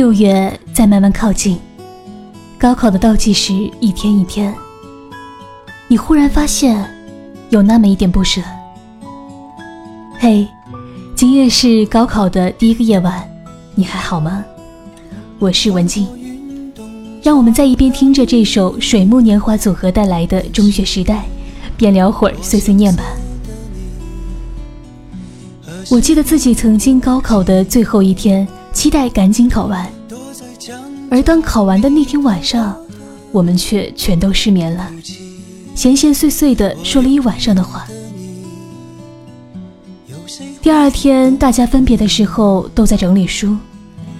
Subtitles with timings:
[0.00, 1.58] 六月在慢慢靠近，
[2.58, 4.54] 高考的倒计时一天一天。
[5.88, 6.90] 你忽然发现，
[7.50, 8.40] 有那么一点不舍。
[10.18, 10.48] 嘿，
[11.14, 13.22] 今夜是高考的第一个夜晚，
[13.74, 14.42] 你还好吗？
[15.38, 16.08] 我是文静，
[17.22, 21.16] 让我们在一边听着这首水木年华组合带来的《中学时代》，
[21.76, 23.04] 边聊会儿碎碎念吧。
[25.90, 29.90] 我记得自己曾经高考的最后一天，期待赶紧考完，
[31.10, 32.76] 而当考完的那天晚上，
[33.32, 34.90] 我们却全都失眠了，
[35.74, 37.86] 闲闲碎碎的说了一晚上的话。
[40.62, 43.56] 第二天大家分别的时候，都在整理书。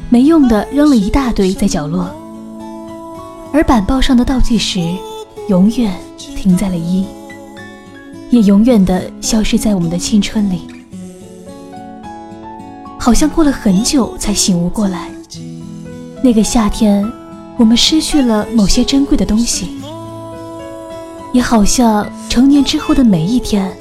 [0.09, 2.11] 没用的扔了一大堆在角落，
[3.53, 4.81] 而板报上的倒计时
[5.49, 7.07] 永远停在了一，
[8.31, 10.63] 也永远的消失在我们的青春里。
[13.01, 15.11] 好像过了很久才醒悟过来，
[16.23, 17.11] 那个夏天，
[17.57, 19.81] 我们失去了某些珍贵的东西，
[21.33, 23.75] 也好像成年之后的每一天，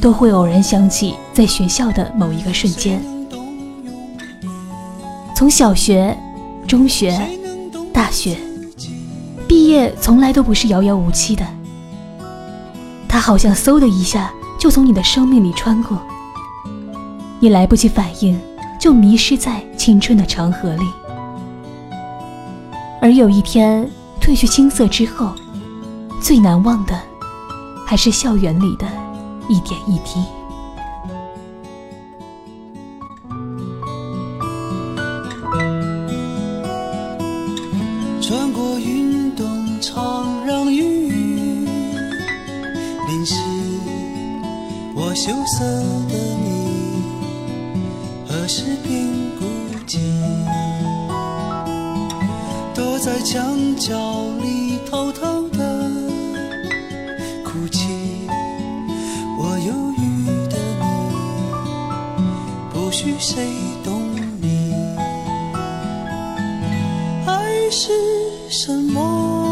[0.00, 2.98] 都会偶然想起在学校的某一个瞬间。
[5.36, 6.16] 从小学、
[6.66, 7.20] 中学、
[7.92, 8.38] 大学，
[9.46, 11.46] 毕业从来都不是遥遥无期的。
[13.06, 15.98] 它好像嗖的一下就从你的生命里穿过，
[17.38, 18.40] 你来不及反应，
[18.82, 20.82] 就迷失在青春的长河里。
[23.00, 23.88] 而有一天
[24.20, 25.32] 褪去青涩之后，
[26.20, 27.00] 最难忘的，
[27.86, 28.88] 还是校园里的
[29.48, 30.20] 一点一滴。
[38.20, 39.46] 穿过运动
[39.80, 41.68] 场，让雨
[43.06, 43.36] 淋湿
[44.96, 45.64] 我羞涩
[46.08, 46.31] 的，
[48.42, 49.06] 何时变
[49.38, 49.44] 孤
[49.86, 50.00] 寂？
[52.74, 53.94] 躲在墙角
[54.42, 55.88] 里偷偷的
[57.44, 57.86] 哭泣。
[59.38, 60.84] 我忧郁的你，
[62.74, 63.46] 不许谁
[63.84, 64.74] 懂你。
[67.24, 67.92] 爱是
[68.50, 69.51] 什么？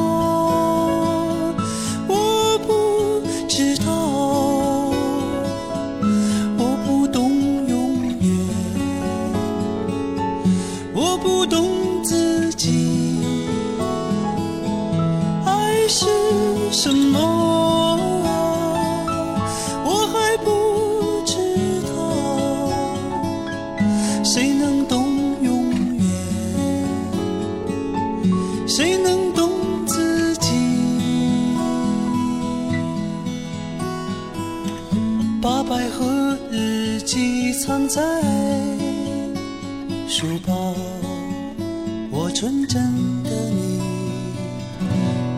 [11.03, 13.25] 我不懂自己。
[15.47, 16.05] 爱是
[16.71, 17.19] 什么？
[19.83, 21.33] 我还不知
[21.89, 21.91] 道。
[24.23, 25.07] 谁能懂
[25.43, 26.05] 永远？
[28.69, 29.49] 谁能懂
[29.87, 30.51] 自己？
[35.41, 38.03] 把百合日记藏在
[40.07, 40.60] 书包。
[42.41, 42.83] 纯真
[43.23, 43.79] 的你，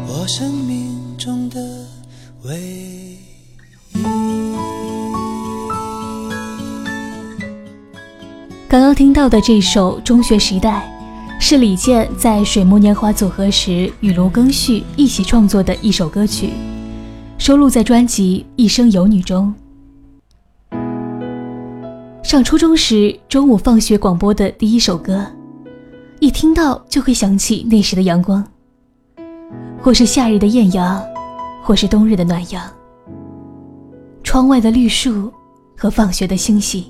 [0.07, 1.61] 我生命中的
[2.45, 3.17] 唯一。
[8.69, 10.89] 刚刚听到的这首《中学时代》，
[11.43, 16.51] 是李健在水木年华组合时与卢庚戌一起创作的一首歌曲，
[17.37, 19.53] 收录在专辑《一生有你》中。
[22.23, 25.27] 上初中时，中午放学广播的第一首歌，
[26.23, 28.47] 一听到就会想起那时的阳光，
[29.83, 31.05] 或是夏日的艳阳，
[31.65, 32.63] 或是冬日的暖阳。
[34.23, 35.33] 窗外的绿树
[35.77, 36.85] 和放学的星星，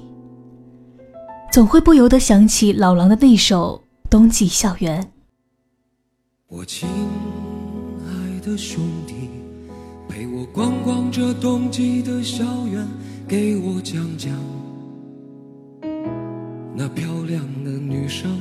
[1.50, 5.02] 总会不由得想起老狼的那首《冬季校园》。
[6.48, 6.86] 我亲
[8.06, 9.30] 爱的兄弟，
[10.10, 12.86] 陪我逛逛这冬季的校园，
[13.26, 14.30] 给我讲讲。
[16.76, 18.38] 那漂亮的女生，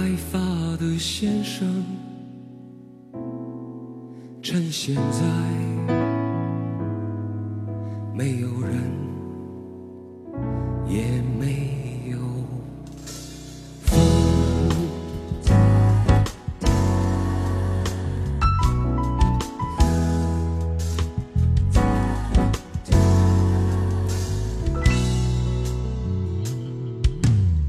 [0.00, 0.38] 白发
[0.78, 1.84] 的先生，
[4.40, 5.20] 趁现在
[8.14, 8.80] 没有人，
[10.88, 11.04] 也
[11.38, 12.18] 没有。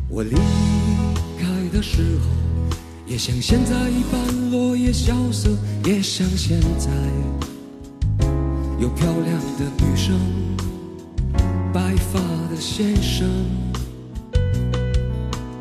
[0.07, 0.38] 我离
[1.71, 2.75] 的时候，
[3.07, 5.50] 也像现在一般落叶萧瑟，
[5.85, 6.91] 也像现在
[8.79, 10.19] 有漂亮的女生，
[11.73, 12.19] 白发
[12.53, 13.27] 的先生，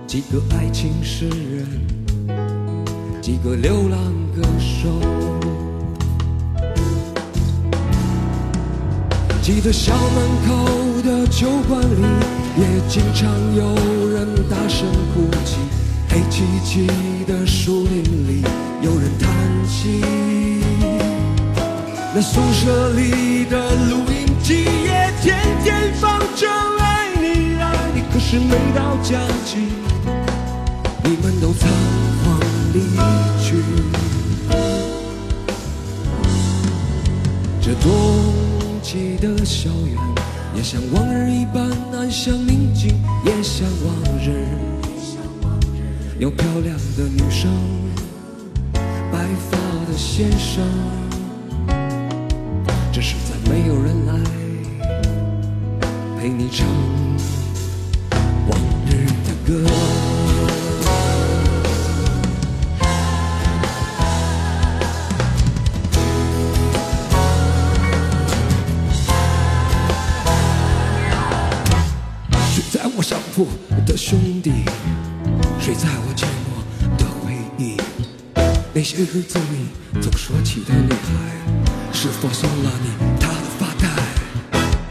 [0.07, 1.67] 几个爱情诗人，
[3.23, 3.99] 几个流浪
[4.35, 4.89] 歌手，
[9.41, 12.03] 记得校门口的酒馆里，
[12.59, 14.21] 也经常有人。
[14.51, 15.59] 大声哭泣，
[16.11, 16.89] 黑漆漆
[17.25, 18.43] 的树林里，
[18.83, 19.31] 有人叹
[19.65, 20.03] 息。
[22.13, 26.49] 那宿舍里的录音机也天天放着
[26.81, 29.59] 爱你爱你，可是每到假期，
[31.05, 31.71] 你们都仓
[32.25, 32.41] 皇
[32.75, 32.81] 离
[33.41, 33.63] 去。
[37.63, 37.91] 这冬
[38.83, 39.97] 季的校园，
[40.57, 44.45] 也像往日一般安详宁静，也像往日。
[46.21, 47.51] 有漂亮的女生，
[49.11, 49.57] 白发
[49.91, 50.63] 的先生，
[52.93, 54.13] 只是再没有人来
[56.21, 56.69] 陪你唱
[58.51, 59.67] 往日的歌。
[72.53, 73.47] 睡在我上铺
[73.87, 74.53] 的兄弟，
[75.71, 77.77] 睡在我寂寞的回忆。
[78.75, 82.91] 那些日子里总说起的女孩，是否送了你
[83.21, 83.87] 她的发带？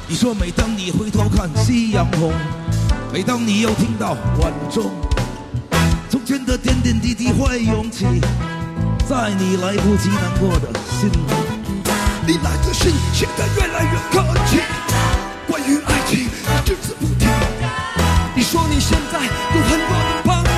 [0.07, 2.31] 你说每当你回头看夕阳红，
[3.11, 4.89] 每当你又听到晚钟，
[6.09, 8.05] 从前的点点滴滴会涌起，
[9.05, 11.19] 在你来不及难过的心里。
[12.25, 14.61] 你来的信写得越来越客气，
[15.45, 16.29] 关于爱情
[16.63, 17.25] 只字不提。
[18.33, 20.48] 你说你现在有很多的朋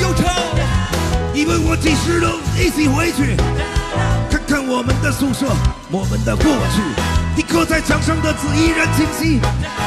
[0.00, 0.24] 忧愁。
[1.32, 3.36] 你问我几时能一起回去，
[4.30, 5.46] 看看我们的宿舍，
[5.90, 6.82] 我们的过去。
[7.36, 9.40] 你刻在墙上的字依然清晰，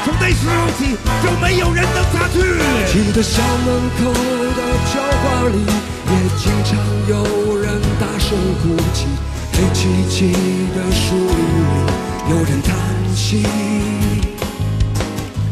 [0.06, 2.40] 从那时候起就没有人能擦去。
[2.88, 3.68] 记得校门
[4.00, 5.60] 口的酒馆里，
[6.08, 6.72] 也经常
[7.10, 8.30] 有人大声
[8.62, 9.08] 哭泣。
[9.56, 10.32] 黑漆漆
[10.74, 12.74] 的树林里，有人叹
[13.14, 13.46] 息。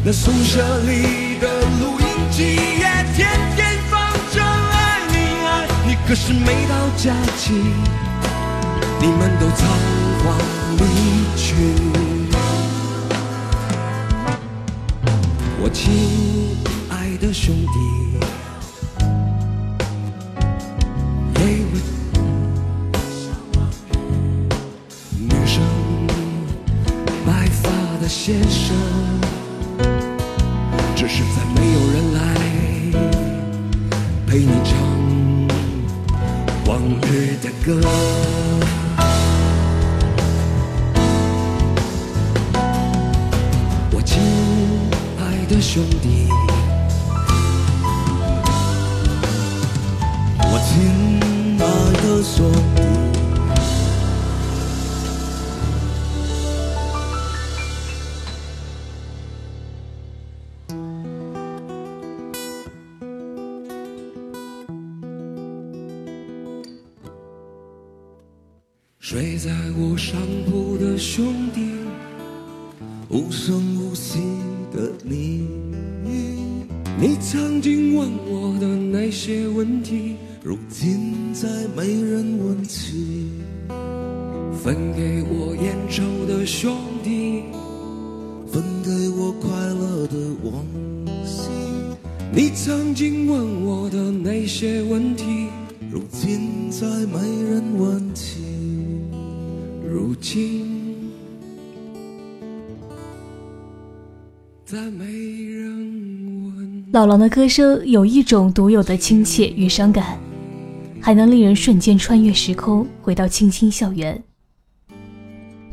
[0.04, 1.46] 那宿舍里的
[1.78, 2.84] 录音机也
[3.14, 3.78] 天天，
[6.12, 7.54] 可是每到假期，
[9.00, 9.66] 你们都仓
[52.22, 52.82] 爱的兄弟。
[69.00, 71.60] 睡在我上铺的兄弟，
[73.08, 74.20] 无声无息
[74.72, 75.48] 的你，
[76.98, 82.11] 你曾经问我的那些问题，如今再没人
[90.52, 90.62] 往
[91.24, 91.48] 昔，
[92.30, 95.48] 你曾经问我的那些问题，
[95.90, 98.42] 如今再没人问起。
[99.82, 100.70] 如今。
[106.92, 110.18] 老狼的歌声有一种独有的亲切与伤感，
[111.00, 114.22] 还能令人瞬间穿越时空，回到青青校园。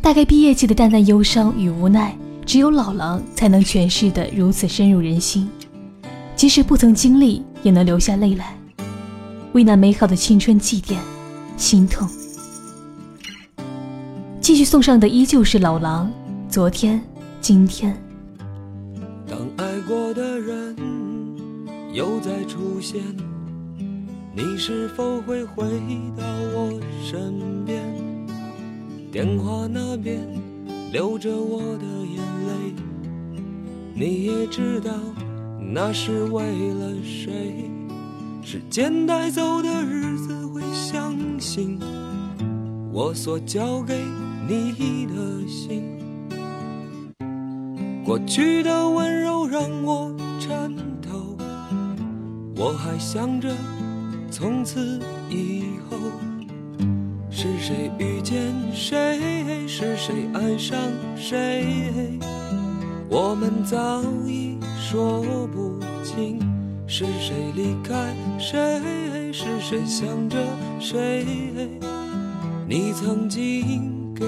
[0.02, 2.18] 大概毕业季的淡淡忧伤与无奈，
[2.50, 5.48] 只有老狼才能诠释得如此深入人心。
[6.36, 8.58] 即使不曾经历，也能流下泪来，
[9.54, 10.96] 为那美好的青春祭奠、
[11.58, 12.10] 心痛。
[14.42, 16.12] 继续送上的依旧是老狼，
[16.50, 17.00] 昨天、
[17.40, 17.96] 今天。
[19.28, 20.76] 当爱过的人
[21.94, 23.00] 又再出现，
[24.34, 25.66] 你是否会回
[26.18, 26.24] 到
[26.56, 27.80] 我身边？
[29.12, 30.20] 电话那边
[30.92, 32.24] 流着我的眼，
[34.00, 34.94] 你也知道
[35.60, 36.42] 那是为
[36.74, 37.70] 了谁？
[38.42, 41.78] 时间带走的日子会相信
[42.94, 43.94] 我所交给
[44.48, 45.84] 你的心。
[48.06, 51.38] 过去的温柔让我颤抖，
[52.56, 53.54] 我还想着
[54.32, 54.98] 从此
[55.30, 55.98] 以后
[57.30, 60.80] 是谁遇见谁，是谁爱上
[61.18, 62.18] 谁，
[63.10, 66.40] 我们早已说不清
[66.86, 69.34] 是谁离开谁？
[69.34, 70.38] 是谁想着
[70.80, 71.26] 谁？
[72.68, 74.26] 你曾经给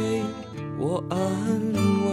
[0.79, 2.11] 我安慰。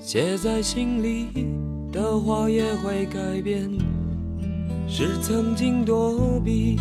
[0.00, 1.48] 写在心里
[1.92, 3.70] 的话也会改变，
[4.94, 6.78] 是曾经躲避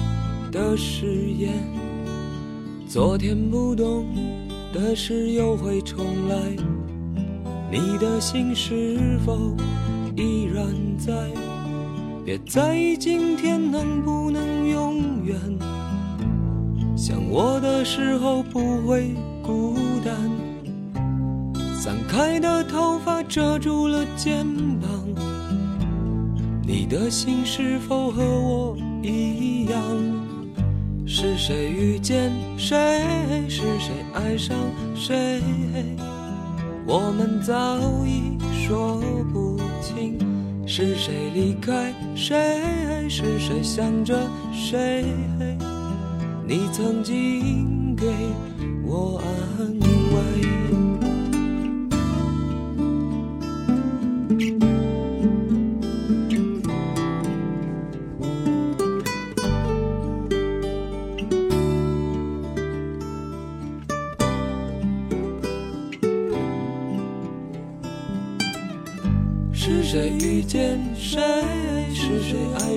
[0.51, 1.53] 的誓言。
[2.85, 4.05] 昨天不懂
[4.73, 6.35] 的事又会重来，
[7.71, 9.55] 你的心是否
[10.17, 10.65] 依然
[10.97, 11.13] 在？
[12.25, 15.37] 别在意今天能不能永远，
[16.97, 20.13] 想我的时候不会孤单。
[21.73, 24.45] 散开的头发遮住了肩
[24.81, 25.00] 膀，
[26.71, 29.81] 你的心是否和我一样？
[31.05, 32.77] 是谁遇见谁？
[33.49, 34.55] 是谁爱上
[34.95, 35.41] 谁？
[36.87, 39.01] 我们早已说
[39.33, 40.17] 不清。
[40.65, 43.05] 是谁离开谁？
[43.09, 44.17] 是谁想着
[44.53, 45.03] 谁？
[46.47, 48.05] 你曾经给
[48.85, 49.21] 我
[49.59, 50.80] 安慰。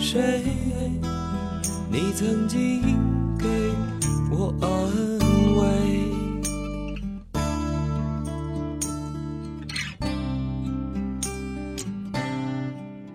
[0.00, 0.42] 谁？
[1.90, 2.80] 你曾经
[3.38, 3.46] 给
[4.30, 4.68] 我安
[5.56, 5.62] 慰。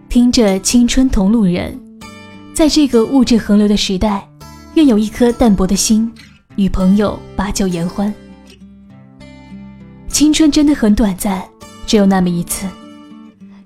[0.08, 1.78] 听着青春同路人，
[2.54, 4.30] 在这个物质横流的时代，
[4.76, 6.10] 愿有一颗淡泊的心，
[6.56, 8.14] 与朋友把酒言欢。
[10.08, 11.44] 青春真的很短暂，
[11.88, 12.68] 只有那么一次。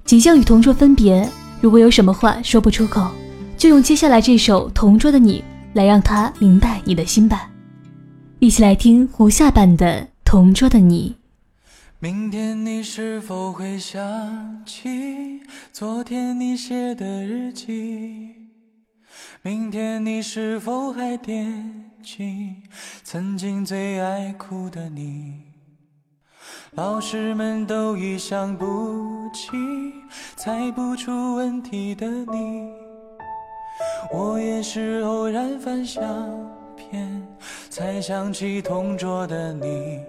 [0.06, 1.30] 即将与同桌分别，
[1.62, 3.12] 如果有什么话说不出口，
[3.58, 5.42] 就用接下来这首《同桌的你》
[5.74, 7.50] 来让他明白你的心吧。
[8.40, 11.16] 一起来听胡夏版的《同桌的你》。
[12.00, 15.42] 明天你是否会想起
[15.74, 18.36] 昨天你写的日记？
[19.42, 22.56] 明天你是否还惦记
[23.04, 25.42] 曾经最爱哭的你？
[26.72, 29.50] 老师们都已想不起
[30.42, 32.72] 猜不出问题的你，
[34.10, 36.02] 我也是偶然翻相
[36.78, 37.28] 片
[37.70, 40.00] 才想起同桌的你。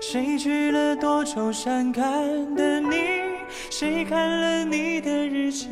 [0.00, 2.02] 谁去了多愁善感
[2.54, 2.96] 的你？
[3.70, 5.68] 谁看了你的日记？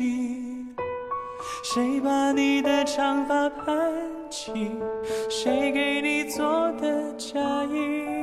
[1.63, 3.91] 谁把你的长发盘
[4.29, 4.71] 起？
[5.27, 8.22] 谁给你做的嫁衣？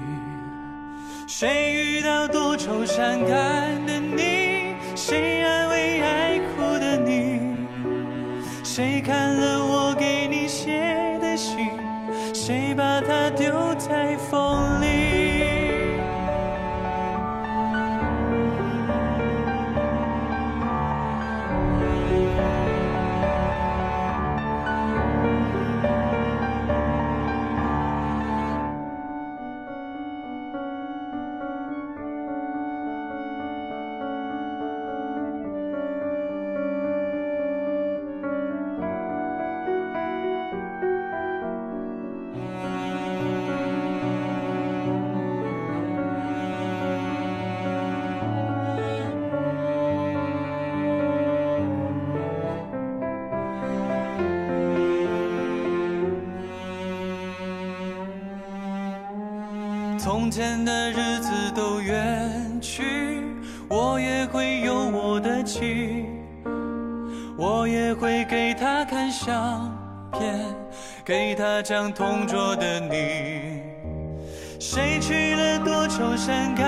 [1.41, 4.75] 谁遇到多愁善感的你？
[4.95, 7.57] 谁安慰爱哭的你？
[8.63, 9.30] 谁看
[60.31, 63.21] 前的日子都远去，
[63.67, 66.07] 我也会有我的情，
[67.37, 69.69] 我也会给他看相
[70.13, 70.39] 片，
[71.03, 73.59] 给他讲同桌的你。
[74.57, 76.65] 谁去了多愁善感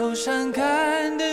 [0.00, 1.29] 愁善感的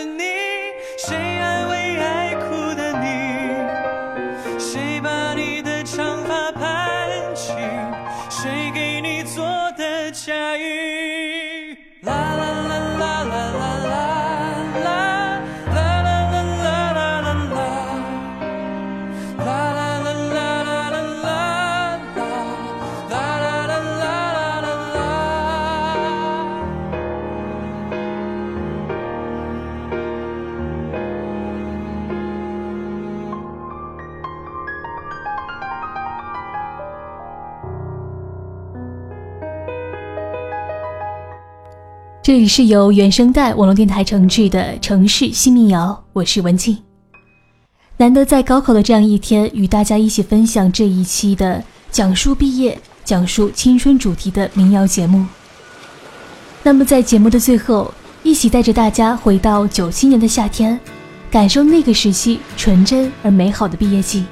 [42.28, 46.76] 这里是由原声带网络电台承制的城市新民谣，我是文静。
[47.96, 55.24] 难得在高考的这样一天，与大家一起分享这一期的讲述毕业、讲述青春主题的民谣节目。
[56.62, 57.90] 那么在节目的最后，
[58.22, 60.78] 一起带着大家回到九七年的夏天，
[61.30, 64.26] 感受那个时期纯真而美好的毕业季。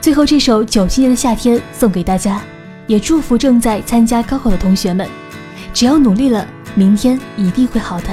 [0.00, 2.40] 最后这首《九七年的夏天》送给大家，
[2.86, 5.04] 也祝福正在参加高考的同学们。
[5.74, 8.06] 只要努力了，明天一定会好的。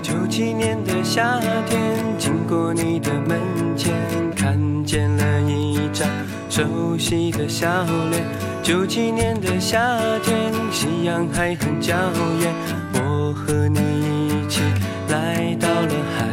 [0.00, 3.40] 九七年的夏天，经过你的门
[3.76, 3.92] 前，
[4.36, 6.08] 看见了一张
[6.48, 7.66] 熟悉的笑
[8.10, 8.24] 脸。
[8.62, 11.96] 九七年的夏天，夕阳还很娇
[12.40, 12.54] 艳，
[12.94, 14.62] 我和你一起
[15.08, 16.25] 来到了海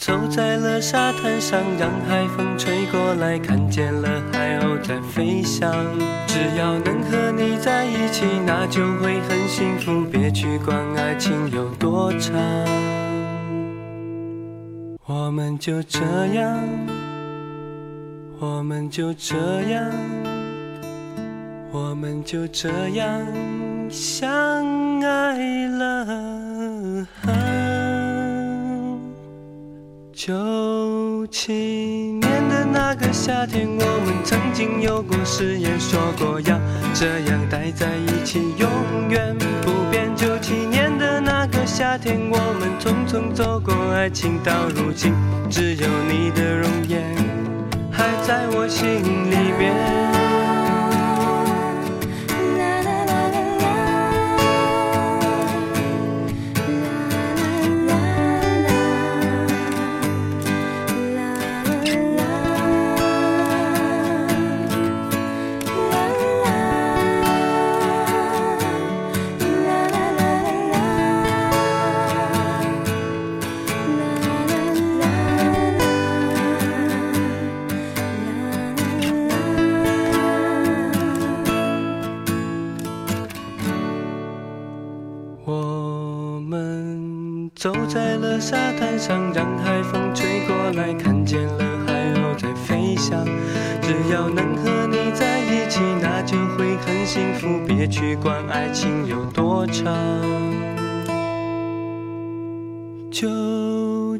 [0.00, 5.70] 走在了沙滩上，让海风吹过来，看见了海鸥在飞翔。
[6.26, 10.02] 只要能和你在一起，那就会很幸福。
[10.10, 12.32] 别去管爱情有多长，
[15.04, 16.00] 我们就这
[16.32, 16.58] 样，
[18.38, 19.36] 我们就这
[19.68, 19.92] 样，
[21.72, 23.20] 我们就这样
[23.90, 27.06] 相爱了。
[30.22, 31.54] 九七
[32.20, 36.60] 年的那个夏天，我们曾经有过誓言，说过要
[36.92, 38.68] 这样待在一起，永
[39.08, 40.14] 远不变。
[40.14, 45.14] 九七年的那个夏天，我们匆匆走过爱情，到如今，
[45.48, 47.02] 只有你的容颜
[47.90, 50.19] 还在我心里面。
[97.90, 99.92] 去管爱情有多长。
[103.10, 103.28] 九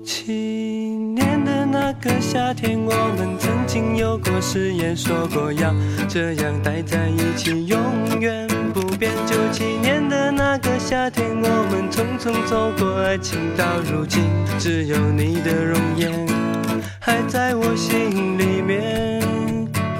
[0.04, 5.72] 七年的那个夏天，我们曾经有过誓言，说过要
[6.08, 7.78] 这样待在一起，永
[8.18, 9.12] 远不变。
[9.26, 14.24] 九七年的那个夏天，我们匆匆走过爱情，到如今，
[14.58, 16.12] 只有你的容颜
[16.98, 19.09] 还在我心里面。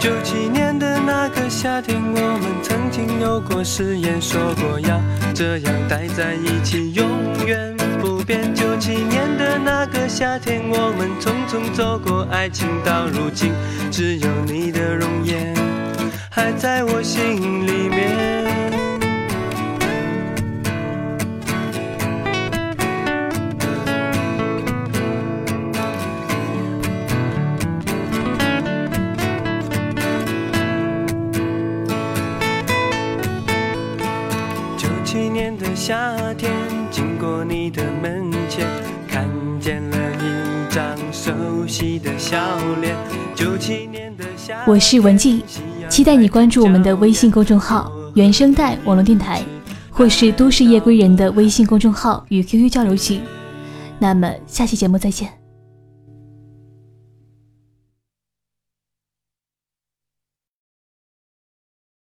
[0.00, 4.98] 九七年的那个夏天，我们曾经有过誓言，说过要
[5.34, 7.06] 这样待在一起，永
[7.46, 8.54] 远不变。
[8.54, 13.52] 九七年的那个夏天，我们匆匆走过爱情，到如今，
[13.90, 15.54] 只有你的容颜
[16.30, 18.69] 还在我心里面。
[38.60, 38.68] 前，
[39.08, 39.26] 看
[39.58, 41.32] 见了一张熟
[41.66, 42.36] 悉的笑
[42.80, 42.94] 脸。
[43.34, 44.24] 九七年的
[44.66, 45.42] 我是文静，
[45.88, 49.42] 期待你关注我们的微信公众号“原声带网络电台”，
[49.90, 53.22] 或是“都市夜归人”的微信公众号与 QQ 交流群。
[53.98, 55.39] 那么，下期节目再见。